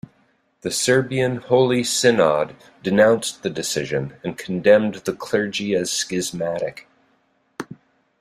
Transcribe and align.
The 0.61 0.71
Serbian 0.71 1.35
Holy 1.35 1.83
Synod 1.83 2.55
denounced 2.81 3.43
the 3.43 3.51
decision 3.51 4.15
and 4.23 4.35
condemned 4.35 4.95
the 4.95 5.13
clergy 5.13 5.75
as 5.75 5.91
schismatic. 5.91 6.87